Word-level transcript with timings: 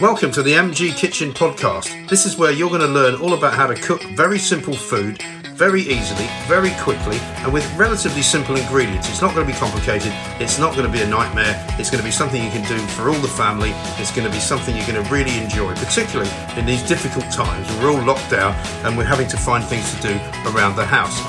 Welcome 0.00 0.30
to 0.32 0.42
the 0.42 0.54
MG 0.54 0.96
Kitchen 0.96 1.30
Podcast. 1.30 2.08
This 2.08 2.24
is 2.24 2.38
where 2.38 2.50
you're 2.50 2.70
going 2.70 2.80
to 2.80 2.86
learn 2.86 3.20
all 3.20 3.34
about 3.34 3.52
how 3.52 3.66
to 3.66 3.74
cook 3.74 4.02
very 4.16 4.38
simple 4.38 4.72
food 4.72 5.22
very 5.52 5.82
easily, 5.82 6.26
very 6.48 6.70
quickly, 6.80 7.18
and 7.44 7.52
with 7.52 7.70
relatively 7.76 8.22
simple 8.22 8.56
ingredients. 8.56 9.10
It's 9.10 9.20
not 9.20 9.34
going 9.34 9.46
to 9.46 9.52
be 9.52 9.58
complicated, 9.58 10.10
it's 10.40 10.58
not 10.58 10.74
going 10.74 10.86
to 10.86 10.90
be 10.90 11.02
a 11.02 11.06
nightmare, 11.06 11.54
it's 11.78 11.90
going 11.90 12.00
to 12.00 12.08
be 12.08 12.10
something 12.10 12.42
you 12.42 12.48
can 12.48 12.66
do 12.66 12.78
for 12.94 13.10
all 13.10 13.20
the 13.20 13.28
family, 13.28 13.72
it's 13.98 14.10
going 14.10 14.26
to 14.26 14.32
be 14.32 14.40
something 14.40 14.74
you're 14.74 14.86
going 14.86 15.04
to 15.04 15.10
really 15.12 15.36
enjoy, 15.36 15.74
particularly 15.74 16.30
in 16.56 16.64
these 16.64 16.82
difficult 16.88 17.30
times. 17.30 17.68
We're 17.76 17.90
all 17.90 18.02
locked 18.02 18.30
down 18.30 18.54
and 18.86 18.96
we're 18.96 19.04
having 19.04 19.28
to 19.28 19.36
find 19.36 19.62
things 19.62 19.94
to 19.96 20.00
do 20.00 20.14
around 20.46 20.76
the 20.76 20.86
house. 20.86 21.20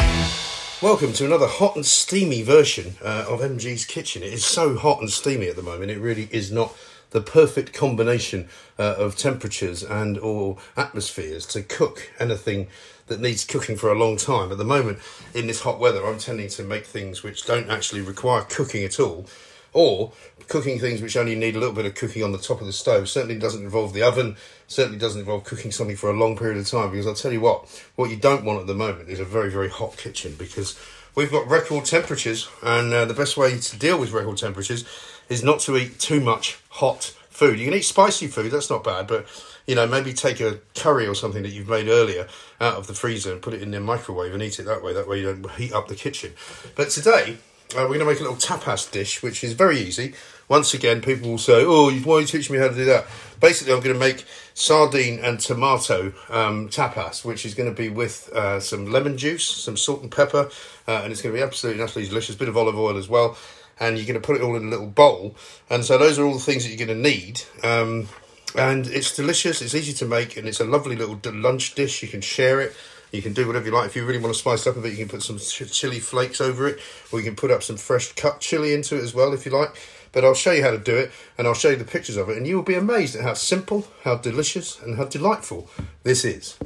Welcome 0.82 1.12
to 1.14 1.26
another 1.26 1.48
hot 1.48 1.76
and 1.76 1.86
steamy 1.86 2.42
version 2.42 2.96
uh, 3.04 3.26
of 3.28 3.42
MG's 3.42 3.84
Kitchen. 3.84 4.24
It 4.24 4.32
is 4.32 4.46
so 4.46 4.78
hot 4.78 5.02
and 5.02 5.10
steamy 5.10 5.50
at 5.50 5.58
the 5.58 5.62
moment, 5.62 5.92
it 5.92 6.00
really 6.00 6.30
is 6.32 6.54
not 6.54 6.74
the 7.12 7.22
perfect 7.22 7.74
combination 7.74 8.50
uh, 8.80 8.96
of 8.98 9.16
temperatures 9.16 9.84
and 9.84 10.18
or 10.18 10.58
atmospheres 10.76 11.46
to 11.46 11.62
cook 11.62 12.12
anything 12.20 12.68
that 13.08 13.20
needs 13.20 13.46
cooking 13.46 13.76
for 13.76 13.92
a 13.92 13.98
long 13.98 14.18
time. 14.18 14.52
At 14.52 14.58
the 14.58 14.66
moment, 14.66 15.00
in 15.34 15.48
this 15.48 15.62
hot 15.62 15.80
weather, 15.80 16.06
I'm 16.06 16.18
tending 16.18 16.50
to 16.50 16.64
make 16.64 16.86
things 16.86 17.24
which 17.24 17.46
don't 17.46 17.70
actually 17.70 18.02
require 18.02 18.42
cooking 18.42 18.84
at 18.84 19.00
all, 19.00 19.26
or 19.74 20.14
cooking 20.48 20.80
things 20.80 21.02
which 21.02 21.16
only 21.16 21.36
need 21.36 21.56
a 21.56 21.60
little 21.60 21.76
bit 21.76 21.86
of 21.86 21.96
cooking 21.96 22.24
on 22.24 22.32
the 22.32 22.38
top 22.38 22.60
of 22.62 22.68
the 22.68 22.74
stove. 22.74 23.10
Certainly 23.10 23.40
doesn't 23.40 23.64
involve 23.64 23.94
the 23.94 24.04
oven, 24.04 24.38
certainly 24.68 24.98
doesn't 24.98 25.22
involve 25.22 25.44
cooking 25.44 25.72
something 25.72 25.96
for 25.96 26.10
a 26.10 26.18
long 26.18 26.38
period 26.38 26.58
of 26.58 26.68
time, 26.68 26.92
because 26.92 27.08
I'll 27.08 27.14
tell 27.14 27.34
you 27.34 27.42
what, 27.42 27.68
what 27.96 28.10
you 28.10 28.18
don't 28.18 28.46
want 28.46 28.62
at 28.62 28.68
the 28.68 28.74
moment 28.74 29.10
is 29.10 29.20
a 29.20 29.26
very, 29.26 29.50
very 29.50 29.70
hot 29.70 29.98
kitchen, 29.98 30.36
because 30.38 30.80
we've 31.16 31.32
got 31.32 31.48
record 31.48 31.86
temperatures, 31.86 32.50
and 32.64 32.94
uh, 32.94 33.06
the 33.06 33.14
best 33.14 33.38
way 33.38 33.58
to 33.58 33.78
deal 33.78 34.00
with 34.00 34.12
record 34.12 34.38
temperatures 34.38 34.86
is 35.30 35.44
not 35.44 35.60
to 35.62 35.78
eat 35.78 36.00
too 36.00 36.20
much 36.20 36.60
hot 36.70 37.16
food. 37.30 37.60
You 37.60 37.66
can 37.66 37.74
eat 37.74 37.86
spicy 37.86 38.28
food, 38.28 38.52
that's 38.52 38.70
not 38.70 38.84
bad, 38.84 39.08
but 39.08 39.26
you 39.68 39.76
know, 39.76 39.88
maybe 39.88 40.14
take 40.14 40.40
a 40.40 40.60
curry 40.76 41.08
or 41.08 41.16
something 41.16 41.44
that 41.44 41.50
you've 41.50 41.70
made 41.70 41.88
earlier 41.88 42.28
out 42.60 42.76
of 42.76 42.88
the 42.88 42.94
freezer 42.94 43.32
and 43.32 43.42
put 43.42 43.54
it 43.54 43.62
in 43.62 43.72
the 43.72 43.80
microwave 43.80 44.34
and 44.34 44.42
eat 44.42 44.60
it 44.60 44.64
that 44.64 44.84
way. 44.84 44.94
That 44.94 45.08
way 45.08 45.20
you 45.20 45.34
don't 45.34 45.52
heat 45.52 45.72
up 45.72 45.88
the 45.88 45.96
kitchen. 45.96 46.34
But 46.76 46.90
today, 46.90 47.38
uh, 47.76 47.82
we're 47.82 47.98
going 47.98 48.00
to 48.00 48.06
make 48.06 48.20
a 48.20 48.24
little 48.24 48.38
tapas 48.38 48.92
dish, 48.92 49.22
which 49.24 49.44
is 49.44 49.54
very 49.54 49.80
easy. 49.80 50.14
Once 50.48 50.74
again, 50.74 51.02
people 51.02 51.30
will 51.30 51.38
say, 51.38 51.64
"Oh, 51.66 51.92
why 51.92 52.16
are 52.16 52.22
you 52.22 52.28
teaching 52.28 52.56
me 52.56 52.62
how 52.62 52.68
to 52.68 52.76
do 52.76 52.86
that?" 52.86 53.08
Basically, 53.40 53.74
I'm 53.74 53.80
going 53.80 53.94
to 53.94 54.00
make 54.00 54.26
sardine 54.54 55.20
and 55.20 55.40
tomato 55.40 56.14
um, 56.30 56.70
tapas, 56.70 57.26
which 57.26 57.46
is 57.46 57.54
going 57.54 57.70
to 57.70 57.76
be 57.76 57.90
with 57.90 58.30
uh, 58.34 58.60
some 58.60 58.92
lemon 58.92 59.18
juice, 59.18 59.48
some 59.48 59.78
salt 59.78 60.02
and 60.02 60.12
pepper, 60.12 60.50
uh, 60.88 61.02
and 61.04 61.12
it's 61.12 61.22
going 61.22 61.34
to 61.34 61.40
be 61.40 61.44
absolutely, 61.44 61.82
absolutely 61.82 62.10
delicious. 62.10 62.36
Bit 62.36 62.50
of 62.50 62.58
olive 62.58 62.78
oil 62.78 62.98
as 62.98 63.10
well 63.10 63.38
and 63.80 63.98
you're 63.98 64.06
going 64.06 64.22
to 64.22 64.26
put 64.26 64.36
it 64.36 64.44
all 64.44 64.56
in 64.56 64.68
a 64.68 64.70
little 64.70 64.88
bowl. 64.88 65.36
And 65.70 65.84
so 65.84 65.98
those 65.98 66.20
are 66.20 66.24
all 66.24 66.34
the 66.34 66.40
things 66.40 66.64
that 66.64 66.70
you're 66.70 66.86
going 66.86 67.02
to 67.02 67.10
need. 67.10 67.42
Um, 67.64 68.08
and 68.56 68.86
it's 68.88 69.16
delicious, 69.16 69.62
it's 69.62 69.74
easy 69.74 69.94
to 69.94 70.06
make, 70.06 70.38
and 70.38 70.48
it's 70.48 70.60
a 70.60 70.66
lovely 70.66 70.96
little 70.96 71.20
lunch 71.34 71.74
dish. 71.74 72.04
You 72.04 72.10
can 72.10 72.22
share 72.22 72.62
it. 72.62 72.76
You 73.12 73.22
can 73.22 73.34
do 73.34 73.46
whatever 73.46 73.66
you 73.66 73.72
like. 73.72 73.88
If 73.88 73.96
you 73.96 74.06
really 74.06 74.20
want 74.20 74.34
to 74.34 74.40
spice 74.40 74.66
up 74.66 74.78
a 74.78 74.82
bit, 74.82 74.92
you 74.92 74.98
can 74.98 75.10
put 75.10 75.22
some 75.22 75.38
chili 75.38 76.00
flakes 76.00 76.40
over 76.40 76.68
it, 76.68 76.80
or 77.12 77.20
you 77.20 77.26
can 77.26 77.36
put 77.36 77.52
up 77.52 77.62
some 77.62 77.78
fresh 77.78 78.14
cut 78.14 78.40
chili 78.40 78.74
into 78.74 78.98
it 78.98 79.04
as 79.04 79.14
well 79.14 79.34
if 79.34 79.46
you 79.46 79.52
like. 79.52 79.76
But 80.14 80.26
I'll 80.26 80.34
show 80.34 80.52
you 80.52 80.64
how 80.64 80.72
to 80.72 80.78
do 80.78 80.96
it, 80.96 81.12
and 81.38 81.48
I'll 81.48 81.54
show 81.54 81.70
you 81.70 81.76
the 81.76 81.86
pictures 81.86 82.18
of 82.18 82.30
it, 82.30 82.38
and 82.38 82.48
you 82.48 82.56
will 82.56 82.64
be 82.64 82.76
amazed 82.76 83.16
at 83.16 83.24
how 83.24 83.34
simple, 83.34 83.88
how 84.04 84.16
delicious, 84.16 84.80
and 84.82 84.98
how 84.98 85.06
delightful 85.06 85.70
this 86.04 86.26
is. 86.26 86.58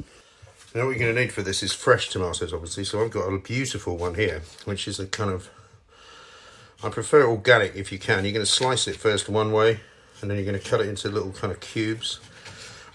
Now, 0.74 0.84
what 0.84 0.90
you're 0.90 0.98
going 0.98 1.14
to 1.14 1.20
need 1.20 1.32
for 1.32 1.42
this 1.42 1.62
is 1.62 1.72
fresh 1.72 2.10
tomatoes, 2.10 2.52
obviously. 2.52 2.84
So 2.84 3.02
I've 3.02 3.10
got 3.10 3.26
a 3.26 3.38
beautiful 3.38 3.96
one 3.96 4.14
here, 4.14 4.42
which 4.64 4.86
is 4.86 5.00
a 5.00 5.06
kind 5.06 5.30
of 5.30 5.48
I 6.82 6.90
prefer 6.90 7.26
organic 7.26 7.74
if 7.74 7.90
you 7.90 7.98
can. 7.98 8.24
You're 8.24 8.34
going 8.34 8.44
to 8.44 8.50
slice 8.50 8.86
it 8.86 8.96
first 8.96 9.28
one 9.28 9.50
way 9.50 9.80
and 10.20 10.30
then 10.30 10.36
you're 10.36 10.46
going 10.46 10.60
to 10.60 10.68
cut 10.68 10.80
it 10.80 10.88
into 10.88 11.08
little 11.08 11.32
kind 11.32 11.52
of 11.52 11.60
cubes. 11.60 12.20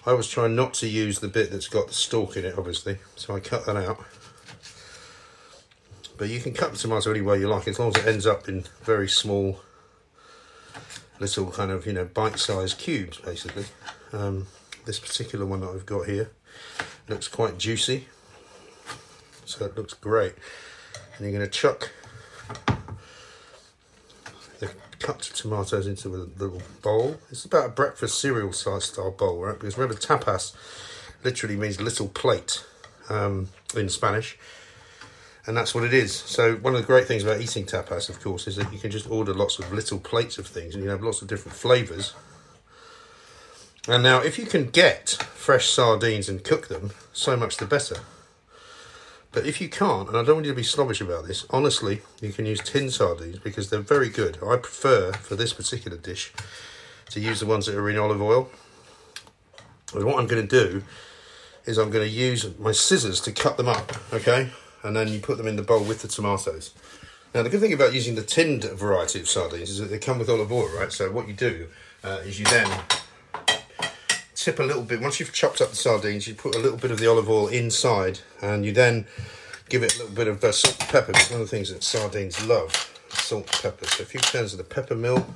I 0.04 0.14
was 0.14 0.28
trying 0.28 0.56
not 0.56 0.74
to 0.74 0.88
use 0.88 1.20
the 1.20 1.28
bit 1.28 1.52
that's 1.52 1.68
got 1.68 1.86
the 1.88 1.94
stalk 1.94 2.36
in 2.36 2.44
it, 2.44 2.58
obviously, 2.58 2.98
so 3.14 3.36
I 3.36 3.40
cut 3.40 3.66
that 3.66 3.76
out. 3.76 4.04
But 6.18 6.28
you 6.28 6.40
can 6.40 6.54
cut 6.54 6.72
the 6.72 6.78
tomato 6.78 7.10
any 7.10 7.20
way 7.20 7.38
you 7.38 7.48
like, 7.48 7.68
as 7.68 7.78
long 7.78 7.88
as 7.94 8.02
it 8.02 8.08
ends 8.08 8.26
up 8.26 8.48
in 8.48 8.64
very 8.82 9.08
small, 9.08 9.60
little 11.20 11.50
kind 11.52 11.70
of, 11.70 11.86
you 11.86 11.92
know, 11.92 12.04
bite-sized 12.04 12.78
cubes, 12.78 13.18
basically. 13.18 13.66
Um, 14.12 14.48
this 14.86 14.98
particular 14.98 15.46
one 15.46 15.60
that 15.60 15.70
I've 15.70 15.86
got 15.86 16.08
here 16.08 16.32
looks 17.08 17.28
quite 17.28 17.58
juicy, 17.58 18.08
so 19.44 19.66
it 19.66 19.76
looks 19.76 19.94
great. 19.94 20.34
And 21.16 21.20
you're 21.20 21.38
going 21.38 21.48
to 21.48 21.58
chuck 21.58 21.90
cut 25.02 25.20
the 25.20 25.34
tomatoes 25.34 25.86
into 25.86 26.08
a 26.08 26.30
little 26.38 26.62
bowl. 26.80 27.18
It's 27.30 27.44
about 27.44 27.66
a 27.66 27.68
breakfast 27.70 28.18
cereal 28.18 28.52
size 28.52 28.84
style 28.84 29.10
bowl, 29.10 29.40
right? 29.40 29.58
Because 29.58 29.76
remember, 29.76 30.00
tapas 30.00 30.54
literally 31.24 31.56
means 31.56 31.80
little 31.80 32.08
plate 32.08 32.64
um, 33.10 33.48
in 33.76 33.88
Spanish. 33.88 34.38
And 35.44 35.56
that's 35.56 35.74
what 35.74 35.82
it 35.82 35.92
is. 35.92 36.14
So, 36.14 36.54
one 36.56 36.74
of 36.74 36.80
the 36.80 36.86
great 36.86 37.06
things 37.06 37.24
about 37.24 37.40
eating 37.40 37.66
tapas, 37.66 38.08
of 38.08 38.20
course, 38.20 38.46
is 38.46 38.56
that 38.56 38.72
you 38.72 38.78
can 38.78 38.92
just 38.92 39.10
order 39.10 39.34
lots 39.34 39.58
of 39.58 39.72
little 39.72 39.98
plates 39.98 40.38
of 40.38 40.46
things 40.46 40.74
and 40.74 40.84
you 40.84 40.90
have 40.90 41.02
lots 41.02 41.20
of 41.20 41.26
different 41.26 41.56
flavours. 41.56 42.14
And 43.88 44.04
now, 44.04 44.20
if 44.20 44.38
you 44.38 44.46
can 44.46 44.66
get 44.66 45.10
fresh 45.34 45.68
sardines 45.68 46.28
and 46.28 46.44
cook 46.44 46.68
them, 46.68 46.92
so 47.12 47.36
much 47.36 47.56
the 47.56 47.66
better. 47.66 47.96
But 49.32 49.46
if 49.46 49.60
you 49.62 49.68
can't, 49.70 50.08
and 50.08 50.16
I 50.16 50.22
don't 50.22 50.36
want 50.36 50.46
you 50.46 50.52
to 50.52 50.56
be 50.56 50.62
snobbish 50.62 51.00
about 51.00 51.26
this, 51.26 51.46
honestly, 51.48 52.02
you 52.20 52.32
can 52.32 52.44
use 52.44 52.60
tin 52.60 52.90
sardines 52.90 53.38
because 53.38 53.70
they're 53.70 53.80
very 53.80 54.10
good. 54.10 54.36
I 54.46 54.56
prefer, 54.56 55.12
for 55.12 55.36
this 55.36 55.54
particular 55.54 55.96
dish, 55.96 56.32
to 57.10 57.20
use 57.20 57.40
the 57.40 57.46
ones 57.46 57.66
that 57.66 57.74
are 57.74 57.90
in 57.90 57.98
olive 57.98 58.20
oil. 58.20 58.50
And 59.94 60.04
what 60.04 60.18
I'm 60.18 60.26
going 60.26 60.46
to 60.46 60.64
do 60.64 60.82
is 61.64 61.78
I'm 61.78 61.90
going 61.90 62.06
to 62.06 62.14
use 62.14 62.58
my 62.58 62.72
scissors 62.72 63.20
to 63.22 63.32
cut 63.32 63.56
them 63.56 63.68
up, 63.68 63.92
okay? 64.12 64.50
And 64.82 64.94
then 64.94 65.08
you 65.08 65.20
put 65.20 65.38
them 65.38 65.46
in 65.46 65.56
the 65.56 65.62
bowl 65.62 65.82
with 65.82 66.02
the 66.02 66.08
tomatoes. 66.08 66.74
Now, 67.34 67.42
the 67.42 67.48
good 67.48 67.60
thing 67.60 67.72
about 67.72 67.94
using 67.94 68.14
the 68.14 68.22
tinned 68.22 68.64
variety 68.64 69.20
of 69.20 69.28
sardines 69.28 69.70
is 69.70 69.78
that 69.78 69.86
they 69.86 69.98
come 69.98 70.18
with 70.18 70.28
olive 70.28 70.52
oil, 70.52 70.68
right? 70.76 70.92
So 70.92 71.10
what 71.10 71.26
you 71.28 71.34
do 71.34 71.68
uh, 72.04 72.20
is 72.24 72.38
you 72.38 72.44
then 72.46 72.68
tip 74.44 74.58
a 74.58 74.62
little 74.62 74.82
bit, 74.82 75.00
once 75.00 75.20
you've 75.20 75.32
chopped 75.32 75.60
up 75.60 75.70
the 75.70 75.76
sardines, 75.76 76.26
you 76.26 76.34
put 76.34 76.56
a 76.56 76.58
little 76.58 76.76
bit 76.76 76.90
of 76.90 76.98
the 76.98 77.08
olive 77.08 77.30
oil 77.30 77.46
inside 77.48 78.20
and 78.40 78.64
you 78.64 78.72
then 78.72 79.06
give 79.68 79.82
it 79.82 79.94
a 79.94 79.98
little 79.98 80.14
bit 80.14 80.26
of 80.26 80.42
uh, 80.42 80.50
salt 80.50 80.76
and 80.80 80.88
pepper. 80.88 81.12
It's 81.12 81.30
one 81.30 81.40
of 81.40 81.48
the 81.48 81.56
things 81.56 81.72
that 81.72 81.82
sardines 81.84 82.44
love, 82.46 82.72
salt 83.10 83.48
and 83.52 83.62
pepper. 83.62 83.86
So 83.86 84.02
a 84.02 84.06
few 84.06 84.20
turns 84.20 84.52
of 84.52 84.58
the 84.58 84.64
pepper 84.64 84.96
mill, 84.96 85.26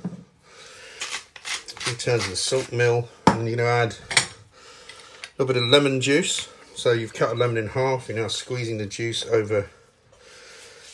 a 1.35 1.79
few 1.79 1.95
turns 1.95 2.25
of 2.25 2.31
the 2.31 2.35
salt 2.35 2.71
mill, 2.71 3.07
and 3.27 3.47
you're 3.47 3.55
going 3.55 3.57
to 3.57 3.63
add 3.65 3.95
a 4.11 5.41
little 5.41 5.53
bit 5.53 5.61
of 5.61 5.69
lemon 5.69 6.01
juice. 6.01 6.49
So 6.75 6.91
you've 6.91 7.13
cut 7.13 7.31
a 7.31 7.35
lemon 7.35 7.57
in 7.57 7.69
half, 7.69 8.09
you're 8.09 8.17
now 8.17 8.27
squeezing 8.27 8.77
the 8.77 8.85
juice 8.85 9.25
over 9.25 9.69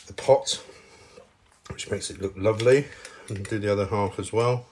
the 0.06 0.12
pot, 0.12 0.62
which 1.68 1.90
makes 1.90 2.10
it 2.10 2.22
look 2.22 2.34
lovely. 2.36 2.86
And 3.28 3.42
do 3.48 3.58
the 3.58 3.72
other 3.72 3.86
half 3.86 4.18
as 4.18 4.32
well. 4.34 4.66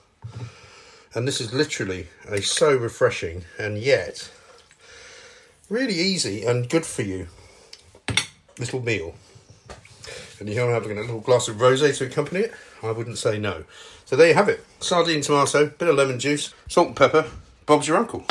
And 1.15 1.27
this 1.27 1.39
is 1.39 1.53
literally 1.53 2.07
a 2.27 2.41
so 2.41 2.75
refreshing 2.75 3.43
and 3.59 3.77
yet 3.77 4.31
really 5.69 5.93
easy 5.93 6.43
and 6.43 6.67
good 6.67 6.85
for 6.85 7.03
you 7.03 7.27
little 8.59 8.81
meal. 8.81 9.15
And 10.39 10.49
you're 10.49 10.71
having 10.71 10.97
a 10.97 11.01
little 11.01 11.19
glass 11.19 11.47
of 11.47 11.57
rosé 11.57 11.95
to 11.97 12.05
accompany 12.05 12.41
it. 12.41 12.53
I 12.81 12.91
wouldn't 12.91 13.17
say 13.17 13.37
no. 13.37 13.63
So 14.05 14.15
there 14.15 14.27
you 14.27 14.33
have 14.33 14.49
it: 14.49 14.63
sardine, 14.79 15.21
tomato, 15.21 15.67
bit 15.67 15.87
of 15.87 15.95
lemon 15.95 16.19
juice, 16.19 16.53
salt 16.67 16.87
and 16.87 16.95
pepper. 16.95 17.25
Bob's 17.65 17.87
your 17.87 17.97
uncle. 17.97 18.25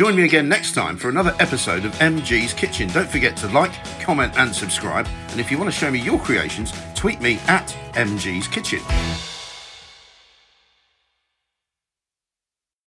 Join 0.00 0.16
me 0.16 0.24
again 0.24 0.48
next 0.48 0.72
time 0.72 0.96
for 0.96 1.10
another 1.10 1.36
episode 1.40 1.84
of 1.84 1.92
MG's 1.96 2.54
Kitchen. 2.54 2.88
Don't 2.88 3.06
forget 3.06 3.36
to 3.36 3.48
like, 3.48 3.70
comment, 4.00 4.32
and 4.38 4.54
subscribe. 4.54 5.06
And 5.28 5.38
if 5.38 5.50
you 5.50 5.58
want 5.58 5.70
to 5.70 5.78
show 5.78 5.90
me 5.90 5.98
your 5.98 6.18
creations, 6.18 6.72
tweet 6.94 7.20
me 7.20 7.38
at 7.48 7.76
MG's 7.92 8.48
Kitchen. 8.48 8.80